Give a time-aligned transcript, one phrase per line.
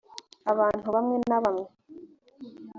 [0.51, 1.67] abantu bamwe na bamwe